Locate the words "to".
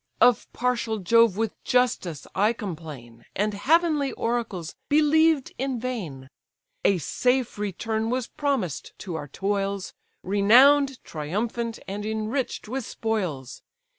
8.97-9.13